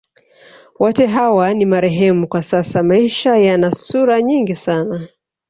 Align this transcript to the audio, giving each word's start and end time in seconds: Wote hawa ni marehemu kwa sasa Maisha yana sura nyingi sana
Wote 0.79 1.05
hawa 1.07 1.53
ni 1.53 1.65
marehemu 1.65 2.27
kwa 2.27 2.43
sasa 2.43 2.83
Maisha 2.83 3.37
yana 3.37 3.71
sura 3.71 4.21
nyingi 4.21 4.55
sana 4.55 5.07